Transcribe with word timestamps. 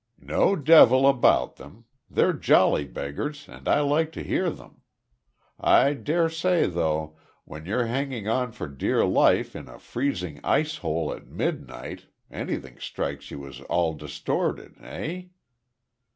"No 0.17 0.55
`devil' 0.55 1.07
about 1.07 1.57
them. 1.57 1.85
They're 2.09 2.33
jolly 2.33 2.85
beggars 2.85 3.47
and 3.47 3.67
I 3.67 3.81
like 3.81 4.11
to 4.13 4.23
hear 4.23 4.49
them. 4.49 4.81
I 5.59 5.93
dare 5.93 6.27
say, 6.27 6.65
though, 6.65 7.19
when 7.45 7.67
you're 7.67 7.85
hanging 7.85 8.27
on 8.27 8.51
for 8.51 8.67
dear 8.67 9.05
life 9.05 9.55
in 9.55 9.69
a 9.69 9.77
freezing 9.77 10.39
ice 10.43 10.77
hole 10.77 11.13
at 11.13 11.27
midnight 11.27 12.07
anything 12.31 12.79
strikes 12.79 13.29
you 13.29 13.45
as 13.45 13.61
all 13.69 13.93
distorted 13.93 14.75
eh? 14.81 15.25